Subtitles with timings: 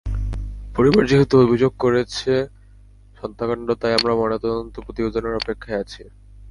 [0.75, 2.33] পরিবার যেহেতু অভিযোগ করছে
[3.17, 6.01] হত্যাকাণ্ড, তাই আমরা ময়নাতদন্ত প্রতিবেদনের অপেক্ষায় আছি।